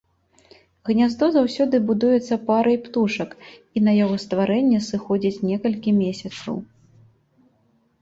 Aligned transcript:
Гняздо 0.89 1.25
заўсёды 1.35 1.81
будуецца 1.89 2.39
парай 2.49 2.77
птушак, 2.87 3.37
і 3.75 3.85
на 3.91 3.97
яго 4.03 4.15
стварэнне 4.27 4.79
сыходзіць 4.89 5.43
некалькі 5.55 5.99
месяцаў. 6.03 6.55